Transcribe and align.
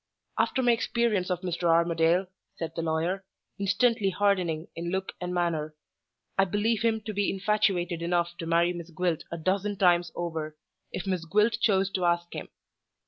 "After 0.39 0.63
my 0.63 0.71
experience 0.71 1.29
of 1.29 1.41
Mr. 1.41 1.65
Armadale," 1.65 2.25
said 2.55 2.73
the 2.75 2.81
lawyer, 2.81 3.23
instantly 3.59 4.09
hardening 4.09 4.67
in 4.75 4.89
look 4.89 5.11
and 5.21 5.31
manner, 5.31 5.75
"I 6.39 6.45
believe 6.45 6.81
him 6.81 7.01
to 7.01 7.13
be 7.13 7.29
infatuated 7.29 8.01
enough 8.01 8.35
to 8.39 8.47
marry 8.47 8.73
Miss 8.73 8.89
Gwilt 8.89 9.25
a 9.31 9.37
dozen 9.37 9.77
times 9.77 10.11
over, 10.15 10.57
if 10.91 11.05
Miss 11.05 11.23
Gwilt 11.25 11.59
chose 11.61 11.91
to 11.91 12.05
ask 12.05 12.33
him. 12.33 12.49